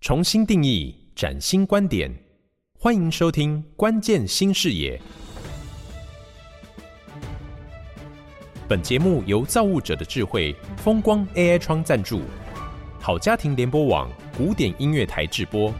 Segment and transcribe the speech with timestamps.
[0.00, 2.10] 重新定义，崭新观点，
[2.72, 4.98] 欢迎收听《关键新视野》。
[8.66, 12.22] 本节目由造物者的智慧风光 AI 窗赞助，
[12.98, 15.70] 好家庭联播网古典音乐台制播。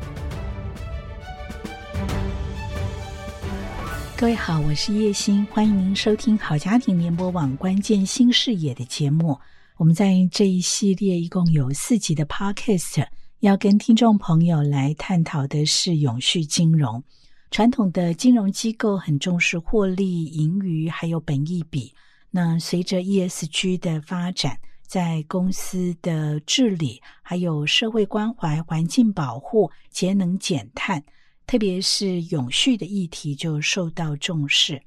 [4.19, 9.41] 各位好，我是叶欣，欢迎您收听好家庭联播网关键新视野的节目。
[9.79, 13.07] 我们在这一系列一共有四集的 Podcast。
[13.41, 17.03] 要跟听众朋友来探讨的是永续金融。
[17.51, 21.95] 传统的金融机构很重视获利、盈余，还有本益比。
[22.31, 31.03] 那随着 ESG 的发展，在公司的治理、还有社会关怀、环境保护、节能减碳，
[31.47, 34.83] 特别是永续的议题就受到重视。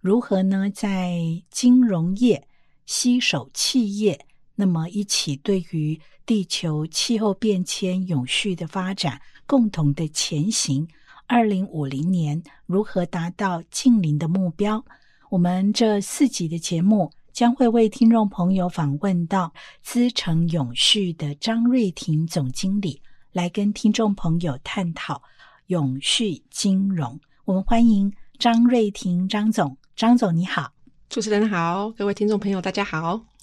[0.00, 0.70] 如何呢？
[0.70, 2.48] 在金融业
[2.86, 4.24] 吸手企业，
[4.60, 10.84] 那么一起对于地球气候变迁、永续的发展，共同的前行。
[11.28, 14.84] 二零五零年如何达到净零的目标？
[15.30, 23.00] 我们这四集的节目将会为听众朋友访问到资诚永续的张瑞婷总经理，
[23.30, 25.22] 来跟听众朋友探讨
[25.68, 27.16] 永续金融。
[27.44, 30.72] 我们欢迎张瑞婷张总，张总你好，
[31.08, 33.37] 主持人好，各位听众朋友大家好。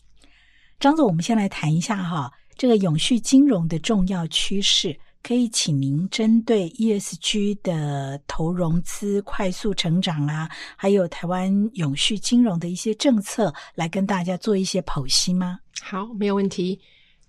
[0.80, 2.32] 张总，我们先来谈一下哈。
[2.58, 15.60] 这个永续金融的重要趋势，可以请您针对 ESG 的投融资快速成长啊，还有台湾永续金融的一些政策，来跟大家做一些剖析吗？
[15.82, 16.80] 好，没有问题。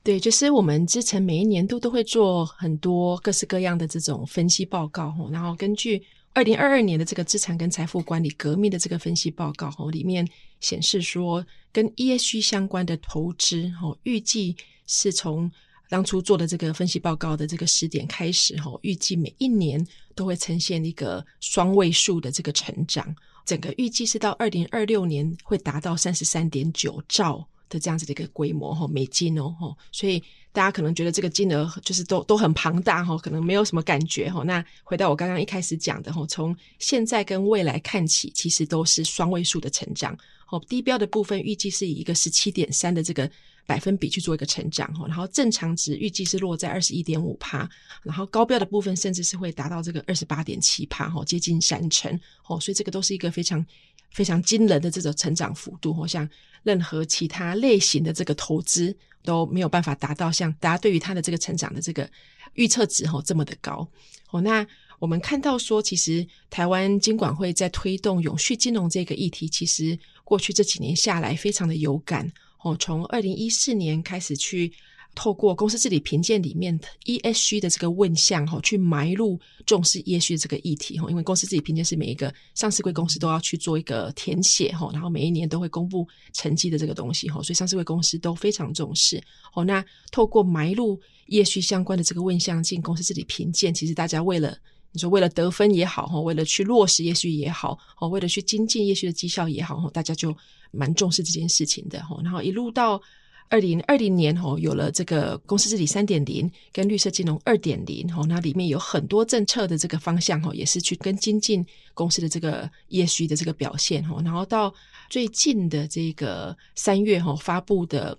[0.05, 6.01] 对，就是我们之前每一年度都会做很多各式各样的这种分析报告，然后根据
[6.37, 10.29] 二零二二年的这个资产跟财富管理革命的这个分析报告，里面
[10.61, 14.55] 显示说，跟 ESG 相关的投资，预计。
[14.89, 15.51] 是从
[15.89, 19.85] 当初做的这个分析报告的这个时点开始，哈，预计每一年
[20.15, 23.13] 都会呈现一个双位数的这个成长，
[23.45, 30.23] 整个预计是到二零二六年会达到三十三点九兆的这样子的一个规模，哈，美金哦，所以
[30.57, 34.43] 大家可能觉得这个金额就是都都很庞大，哈，可能没有什么感觉，哈。
[34.43, 40.17] 那回到我刚刚一开始讲的，哈，从现在跟未来看起，其实都是双位数的成长，
[40.49, 43.31] 哦，低标的部分预计是以一个十七点三的这个。
[43.69, 47.69] 百分比去做一个成长，然后正常值预计是落在二十一点五趴，
[48.05, 52.09] 然后高标的部分甚至是会达到这个二十八点七趴，接近三成，
[52.47, 53.67] 哦，所以这个都是一个非常
[54.11, 56.29] 非常惊人的这种成长幅度，像
[56.63, 62.09] 任何其他类型的这个投资都没有办法达到像大家对于它的这个成长的这个
[62.55, 63.89] 预测值哦这么的高，
[64.31, 64.67] 哦，那
[64.99, 72.33] 我们看到说，其实台湾金管会在推动永续金融这个议题，其实过去这几年下来非常的有感。
[72.63, 74.73] 哦，从二零一四年开始去
[75.17, 89.21] 透过公司治理评鉴里面 ESG 的这个问项，哈，去埋入重视 ESG 的这个议题，哈，因为公司治理评鉴是每一个上市柜公司都要去做一个填写，哈，然后每一年都会公布成绩的这个东西，哈，所以上市柜公司都非常重视。
[89.55, 94.57] 哦，那透过埋入 ESG 相关的这个问项进公司治理评鉴，其实大家为了
[94.93, 100.37] 你说为了得分也好，哈，为了去落实 ESG 也好，哦，为了去精进 ESG 的绩效也好，哈，大家就。
[100.73, 103.01] 蛮重视这件事情的哈，然后一路到
[103.49, 111.65] 二零二零年哦，有了这个公司治理三点零跟绿色金融二点零哦，那里面有很多政策的这个方向哦，也是去跟精进
[111.95, 114.73] 公司的这个 ESG 的这个表现哦，然后到
[115.09, 118.17] 最近的这个三月哦发布的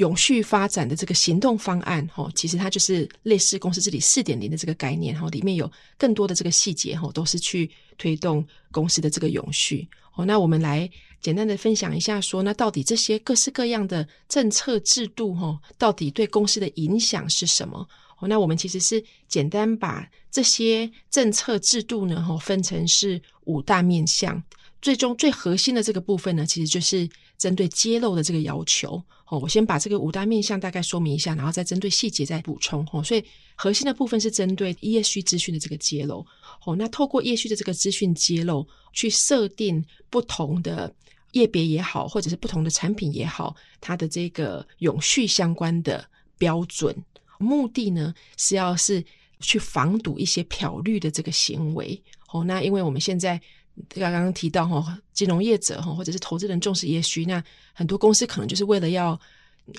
[0.00, 10.90] 永续发展的这个行动方案哈，其实它就是类似公司治理四点零的这个概念哈，里面有更多的这个细节哈，都是去推动公司的这个永续哦，那我们来。
[11.22, 17.86] 简单的分享一下，说那到底这些各式各样的政策制度，哈，到底对公司的影响是什么？
[18.20, 24.42] 哦，那我们其实是简单把这些政策制度呢，哈，分成是五大面向。
[24.80, 27.08] 最终最核心的这个部分呢，其实就是
[27.38, 29.02] 针对揭露的这个要求。
[29.26, 32.86] 哦，我先把这个五大面向大概说明一下，然后再针对细节再补充。
[32.92, 33.24] 哦，所以
[33.54, 36.26] 核心的部分是针对 ESG 资讯的这个揭露。
[36.64, 40.92] 哦，那透过 ESG 的这个资讯揭露，去设定不同的。
[41.32, 46.04] 业别也好，或者是不同的产品也好，它的这个永续相关的
[46.36, 46.92] 标准，
[47.38, 49.00] 目的呢是要是
[49.38, 52.02] 去防堵一些漂绿的这个行为。
[52.32, 53.40] 哦，那因为我们现在
[53.88, 57.42] 刚刚提到哈，金融业者哈，或者是投资人重视 ESG，那
[57.72, 59.18] 很多公司可能就是为了要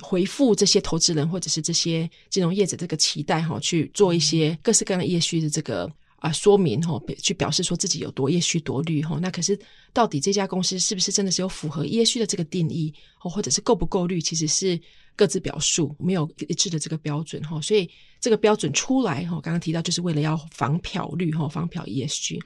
[0.01, 5.91] 回复这些投资人或者是这些金融业者这个期待哈，去做一些各式各样 ESG 的这个。
[6.21, 9.59] 啊，说明哈，去表示说自己有多 ESG 多绿哈，那可是
[9.91, 14.79] 到底这家公司是不是真的是有符合 ESG 的这个定义，或者是够不够绿，其实是
[15.15, 17.59] 各自表述，没有一致的这个标准哈。
[17.59, 17.89] 所以
[18.19, 22.39] 这个标准出来哈，刚刚提到就是为了要防漂绿哈，防漂 ESG，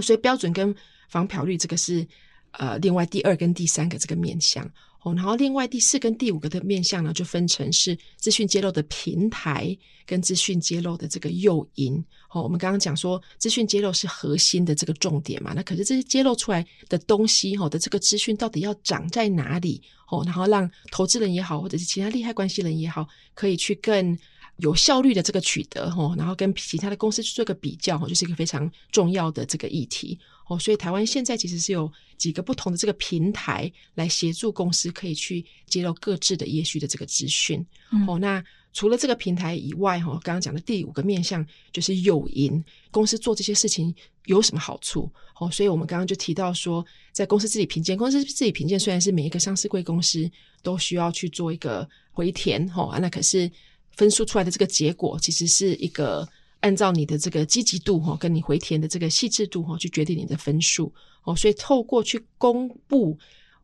[0.00, 0.74] 所以标准跟
[1.08, 2.06] 防漂率这个是
[2.52, 4.70] 呃另外第二跟第三个这个面向。
[5.04, 11.92] 哦，然后另外第四跟第五个的面向呢，就分成是资讯揭露的平台跟资讯揭露的这个诱因。
[12.30, 19.82] 哦，我们刚刚讲说资讯揭露是核心的这个重点嘛，那可是这些揭露出来的东西，哦的这个资讯到底要长在哪里？
[20.08, 23.04] 哦，然后让投资人也好，或者是其他利害关系人也好，
[23.34, 24.16] 可以去更
[24.62, 30.16] 有效率的这个取得，哈，然后跟其他的公司去做个比较，哈，就是一个非常重要的这个议题。
[30.46, 37.64] 哦，所以台湾现在其实是有几个不同的这个平台来协助公司可以去揭露各自的 ESG 的这个资讯。
[37.90, 38.42] 嗯、哦，那
[38.72, 42.62] 除了这个平台以外，哈、哦，刚刚讲的第五个面向就是诱因，
[42.92, 43.92] 公司做这些事情
[44.26, 45.10] 有什么好处？
[45.40, 50.30] 哦，所以我们刚刚就提到说，在公司自己评鉴，公司自己评鉴虽然是每一个上市贵公司
[50.62, 53.50] 都需要去做一个回填，哈、哦，那可是
[53.96, 56.28] 分数出来的这个结果其实是一个。
[56.62, 60.94] 按照你的这个积极度哈，跟你回填的这个细致度哈，去决定你的分数
[61.24, 61.34] 哦。
[61.34, 63.18] 所以透过去公布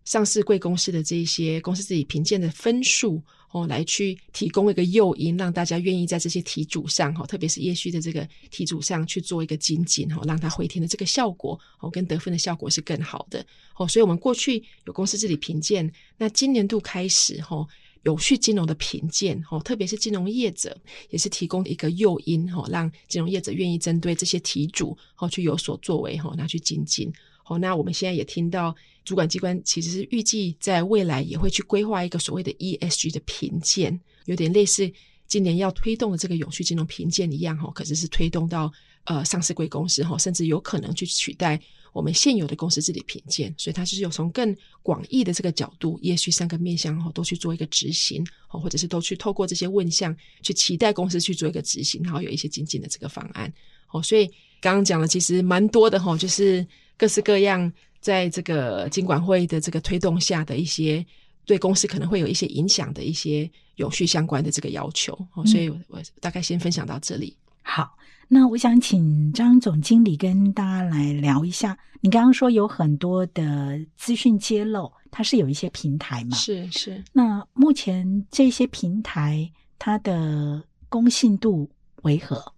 [0.05, 3.23] 上市贵公司的这些公司自己评鉴的分数
[3.53, 13.47] 哦，来去提供一个诱因，让大家愿意在这些题组上哈，特别是 ESG 的这个题组上去做一个精进哈，让它回填的这个效果哦，跟得分的效果是更好的
[13.77, 13.87] 哦。
[13.87, 17.65] 所以我们过去有公司自己评鉴，那今年度开始哈。
[18.03, 20.77] 永续金融的评鉴，哈，特别是金融业者，
[21.11, 27.13] 也是提供一个诱因，哈，让金融业者愿意针对这些题主，哦，去有所作为，哈，拿去精进。
[27.43, 28.75] 好，那我们现在也听到
[29.05, 34.91] 主管机关其实是预计在未来也会去规划一个所谓的 ESG 的评鉴，有点类似
[35.27, 38.71] 今年要推动的这个永续金融评鉴一样，哈，可是是推动到
[39.05, 41.61] 呃上市柜公司，哈，甚至有可能去取代。
[41.93, 53.53] 我们现有的公司治理评鉴，所以它就是有从更广义的这个角度，也许三个面向哈，都去做一个执行，哦或者是都去透过这些问项去期待公司去做一个执行，然后有一些精进的这个方案。
[53.91, 54.27] 哦，所以
[54.61, 61.05] 刚刚讲的其实蛮多的哈，就是各式各样在这个经管会的这个推动下的一些
[61.47, 65.13] 对公司可能会有一些影响的一些永续相关的这个要求。
[65.35, 67.37] 哦，所以我大概先分享到这里。
[67.69, 67.97] 好。
[68.31, 76.37] 那我想请张总经理跟大家来聊一下，你刚刚说有很多的资讯揭露，它是有一些平台嘛？
[76.37, 77.03] 是是。
[77.13, 81.71] 那目前这些平台它的公信度
[82.03, 82.53] 为何？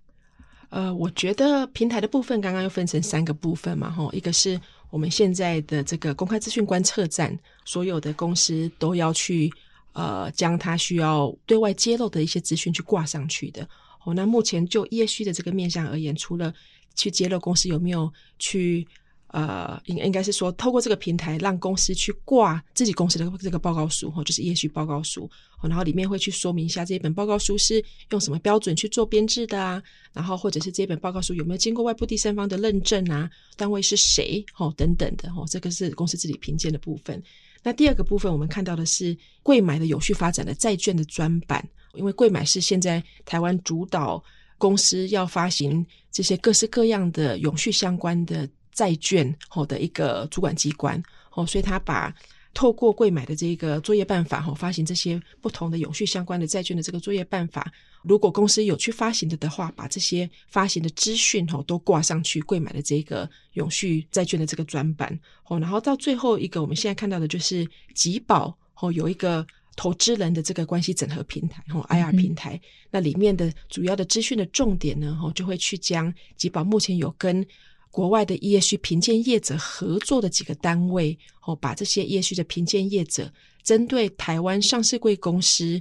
[0.71, 4.61] 呃，我觉得平台的部分刚刚又分成三个部分嘛，吼，一个是
[4.91, 9.53] 我们现在的这个公开资讯观测站，所有的公司都要去
[9.93, 13.69] 呃将它需要对外揭露的一些资讯去挂上去的。
[14.05, 16.53] 哦，那目前就 ESG 的这个面向而言，除了
[16.95, 18.87] 去揭露公司有没有去
[19.29, 25.31] 呃，应应该是说透过这个平台让公司去挂自己公司的这个报告书，哦，就是 ESG 报告书，
[25.61, 27.81] 哦，然后里面会去说明一下这一本报告书是
[28.11, 29.81] 用什么标准去做编制的啊，
[30.13, 37.23] 然后或者是这一本报告书有没有经过外部第三方的认证啊，单位是谁，哦，等等的，哦，这个是公司自己评鉴的部分。
[37.63, 41.67] 那第二个部分，我们看到的是贵买的永续发展的债券的专版。
[41.95, 44.23] 因为贵买是现在台湾主导
[44.59, 51.03] 公司要发行这些各式各样的永续相关的债券后的一个主管机关
[51.33, 52.15] 哦，所以他把
[52.53, 69.47] 透过贵买的这个作业办法吼发行这些不同的永续相关的债券的这个作业办法，如果公司有去发行的的话，把这些发行的资讯吼都挂上去贵买的这个永续债券的这个专版哦，然后到最后一个我们现在看到的就是集保哦有一个。
[69.77, 72.61] 投资人的这个关系整合平台，哈，IR 平台，嗯、
[72.91, 77.47] 那里面的主要的资讯的重点呢，哈，就会去将集保目前有跟
[77.91, 83.31] 国外的 ESG 评鉴业者合作的几个单位，哦，把这些 ESG 的评鉴业者
[83.63, 85.81] 针对台湾上市贵公司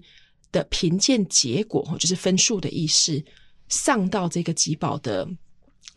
[0.51, 3.23] 的评鉴结果，哦，就是分数的意思，
[3.67, 5.27] 上到这个集保的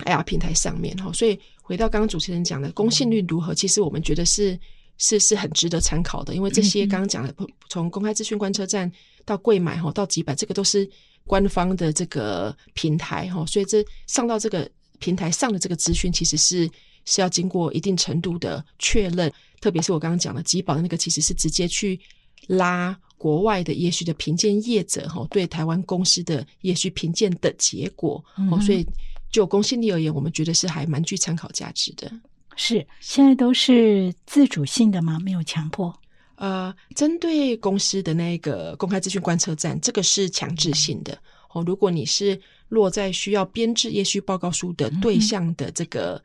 [0.04, 4.58] IR 平台上面，哈，所以回到刚刚主持人讲的公信率如何，其实我们觉得是。
[4.98, 7.34] 是是很值得参考的，因为这些刚刚讲的，
[7.68, 8.92] 从公开资讯观测站
[9.24, 10.88] 到柜买哈，到集百，这个都是
[11.26, 14.70] 官方的这个平台哈，所以这上到这个
[15.02, 16.70] 平台上的这个资讯，其实是
[17.04, 19.30] 是要经过一定程度的确认。
[19.60, 21.98] 特别是我刚刚讲的集保的那个，其实是直接去
[22.46, 28.24] 拉国外的 ESG 的评鉴业者哈，对台湾公司的 ESG 评鉴的结果，
[28.64, 28.86] 所以
[29.30, 32.10] 就公信力而言，我们觉得是还蛮具参考价值的。
[32.54, 35.18] 是，现在都是自主性的吗？
[35.20, 35.92] 没有强迫？
[36.36, 41.16] 呃，针对公司的那个公开资讯观测站，这个是强制性的
[41.52, 41.62] 哦。
[41.66, 46.22] 如果你是落在需要编制业需报告书的对象的这个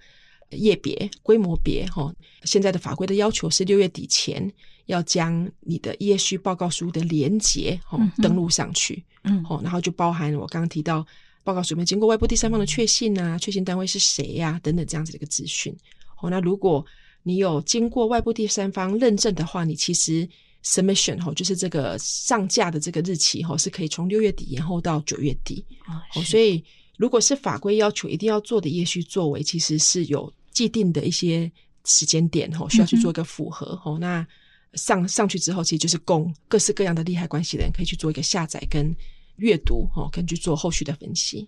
[0.52, 2.14] 业别、规模别哈。
[2.44, 4.52] 现在的法规的要求是六月底前
[4.86, 11.06] 要将你的业需报告书的连结哈登录上去，嗯，好，然后就包含我刚刚提到
[11.44, 15.76] 报告书里面经过外部第三方的确信啊，确信单位是谁呀、啊、等等这样子的一个资讯。
[16.16, 16.86] 好，那如果
[17.24, 20.28] 你有经过外部第三方认证的话，你其实
[20.64, 25.64] submission 哈，就是这个上架的这个日期哈，是可以从六月底延后到九月底。
[26.16, 26.64] 哦，所以
[26.98, 31.52] 如果是法规要求一定要做的 ESG 作为，其实是有既定的一些
[31.86, 34.00] 时间点哈，需要去做一个符合哈、嗯。
[34.00, 34.28] 那
[34.74, 38.94] 上上去之后，其实就是供各式各样的利害关系的人可以去做一个下载跟
[39.38, 41.48] 阅读哈，根据做后续的分析。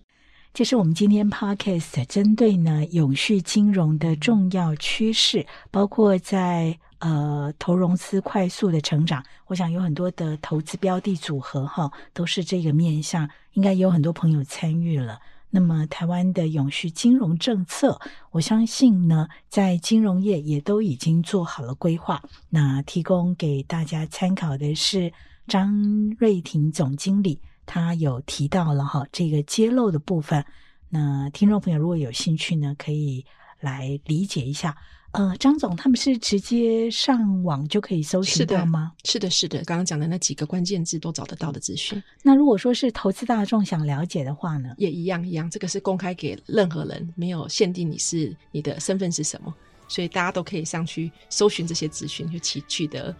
[0.52, 15.18] 这是我们今天 podcast 针对呢永续金融的重要趋势，包括在呃投融资快速的成长，我想有很多的投资标的组合哈，都是这个面向，应该有很多朋友参与了。
[15.52, 22.22] 那么台湾的永续金融政策，我相信呢，在金融业也都已经做好了规划。
[22.48, 25.12] 那提供给大家参考的是
[25.48, 27.40] 张瑞婷总经理。
[27.66, 30.44] 他有提到了哈，这个揭露的部分，
[30.88, 33.24] 那听众朋友如果有兴趣呢，可以
[33.60, 34.76] 来理解一下。
[35.12, 38.92] 呃，张总他们是直接上网就可以搜寻到吗？
[39.04, 42.00] 是的，是的，刚刚讲的那几个关键字都找得到的资讯。
[42.22, 49.52] 那如果说是投资大众想了解的话呢，也一样一样，这个是公开给任何人，没有限定你是你的身份是什么，
[49.88, 53.12] 所以大家都可以上去搜寻这些资讯，就取取得。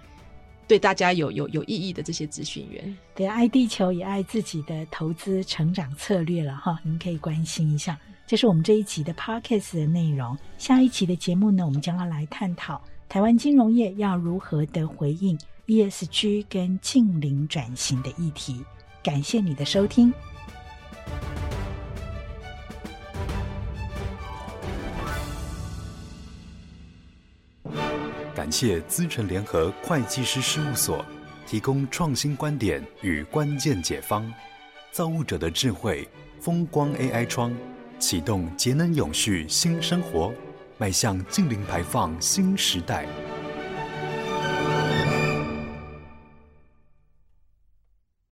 [0.68, 7.99] 对大家有有有意义的这些咨询员，对，爱地球也爱自己的投资成长策略了哈，您可以关心一下。
[8.30, 10.38] 这是我们这一集的 Podcast 的内容。
[10.56, 18.64] 下一期的节目呢，我们将要来探讨台湾金融业要如何的回应 ESG 跟净零转型的议题。
[19.02, 20.12] 感谢你的收听。
[28.32, 31.04] 感谢资诚联合会计师事务所
[31.49, 34.32] 提供创新观点与关键解方，
[34.92, 36.08] 造物者的智慧，
[36.38, 37.52] 风光 AI 窗
[38.00, 40.33] 启动节能永续新生活，
[40.78, 43.07] 迈向净零排放新时代。